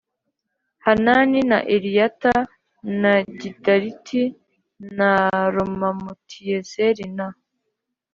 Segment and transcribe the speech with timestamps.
[0.85, 2.33] Hanani na Eliyata
[3.01, 4.35] na Gidaliti
[4.79, 5.09] na
[5.53, 7.33] Romamutiyezeri na